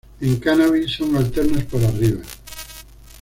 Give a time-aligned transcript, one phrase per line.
[0.19, 2.21] En "Cannabis" son alternas por arriba.